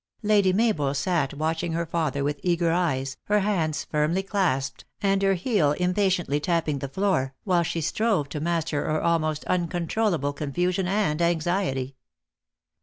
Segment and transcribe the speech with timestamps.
[0.23, 5.35] Lady Mabel sat watching her father with eager eyes, her hands firmly clasped, and her
[5.35, 10.87] heel impatiently tapping the floor, while she strove to master her al most uncontrollable confusion
[10.87, 11.97] and anxiety.